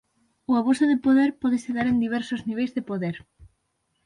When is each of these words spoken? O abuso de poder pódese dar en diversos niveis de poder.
O 0.51 0.53
abuso 0.59 0.83
de 0.91 1.01
poder 1.05 1.29
pódese 1.41 1.69
dar 1.77 1.87
en 1.89 1.97
diversos 2.05 2.41
niveis 2.49 2.71
de 2.77 2.83
poder. 2.89 3.15